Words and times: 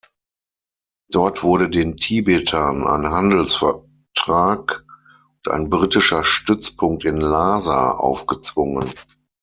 Dort 1.11 1.43
wurde 1.43 1.69
den 1.69 1.95
Tibetern 1.95 2.85
ein 2.87 3.05
Handelsvertrag 3.11 4.83
und 5.45 5.51
ein 5.53 5.69
britischer 5.69 6.23
Stützpunkt 6.23 7.05
in 7.05 7.17
Lhasa 7.17 7.91
aufgezwungen. 7.91 8.89